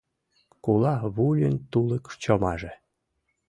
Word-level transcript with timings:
Кула 0.63 0.93
вӱльын 1.15 1.55
тулык 1.71 2.05
чомаже 2.21 2.73